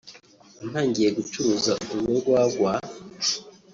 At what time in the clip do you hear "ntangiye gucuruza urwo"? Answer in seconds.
0.69-2.13